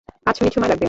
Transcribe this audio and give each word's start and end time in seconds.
পাঁচ 0.25 0.35
মিনিট 0.37 0.53
সময় 0.55 0.67
লাগবে। 0.67 0.79